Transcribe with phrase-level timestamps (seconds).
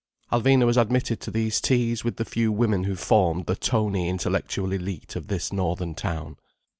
[0.31, 4.69] Alvina was admitted to these teas with the few women who formed the toney intellectual
[4.69, 6.37] élite of this northern town.